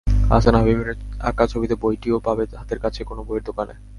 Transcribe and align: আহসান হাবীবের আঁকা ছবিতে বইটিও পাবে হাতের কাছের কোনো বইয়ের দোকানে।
আহসান 0.29 0.55
হাবীবের 0.57 0.89
আঁকা 1.29 1.45
ছবিতে 1.47 1.75
বইটিও 1.81 2.17
পাবে 2.27 2.43
হাতের 2.59 2.79
কাছের 2.83 3.05
কোনো 3.09 3.21
বইয়ের 3.27 3.47
দোকানে। 3.49 3.73